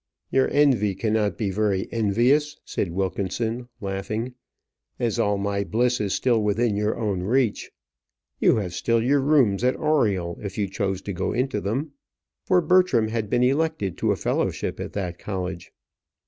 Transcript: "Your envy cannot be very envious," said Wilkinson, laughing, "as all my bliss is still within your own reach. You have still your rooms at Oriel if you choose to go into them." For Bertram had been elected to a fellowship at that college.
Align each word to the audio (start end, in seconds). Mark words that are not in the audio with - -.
"Your 0.31 0.49
envy 0.49 0.95
cannot 0.95 1.37
be 1.37 1.51
very 1.51 1.87
envious," 1.91 2.57
said 2.65 2.91
Wilkinson, 2.91 3.67
laughing, 3.79 4.33
"as 4.97 5.19
all 5.19 5.37
my 5.37 5.63
bliss 5.63 6.01
is 6.01 6.15
still 6.15 6.41
within 6.41 6.75
your 6.75 6.97
own 6.97 7.21
reach. 7.21 7.69
You 8.39 8.55
have 8.55 8.73
still 8.73 9.03
your 9.03 9.21
rooms 9.21 9.63
at 9.63 9.75
Oriel 9.77 10.39
if 10.41 10.57
you 10.57 10.67
choose 10.67 11.03
to 11.03 11.13
go 11.13 11.33
into 11.33 11.61
them." 11.61 11.91
For 12.45 12.61
Bertram 12.61 13.09
had 13.09 13.29
been 13.29 13.43
elected 13.43 13.95
to 13.99 14.11
a 14.11 14.15
fellowship 14.15 14.79
at 14.79 14.93
that 14.93 15.19
college. 15.19 15.71